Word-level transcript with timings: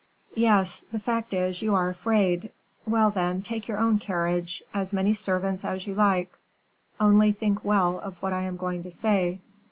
"Yes; 0.33 0.81
the 0.91 0.97
fact 0.97 1.31
is, 1.31 1.61
you 1.61 1.75
are 1.75 1.87
afraid. 1.87 2.51
Well, 2.87 3.11
then, 3.11 3.43
take 3.43 3.67
your 3.67 3.77
own 3.77 3.99
carriage, 3.99 4.63
as 4.73 4.93
many 4.93 5.13
servants 5.13 5.63
as 5.63 5.85
you 5.85 5.93
like, 5.93 6.35
only 6.99 7.31
think 7.33 7.63
well 7.63 7.99
of 7.99 8.17
what 8.19 8.33
I 8.33 8.41
am 8.45 8.57
going 8.57 8.81
to 8.81 8.89
say. 8.91 9.41